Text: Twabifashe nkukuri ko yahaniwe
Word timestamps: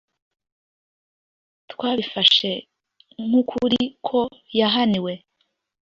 Twabifashe 1.71 2.51
nkukuri 3.25 3.81
ko 4.07 4.19
yahaniwe 4.59 5.13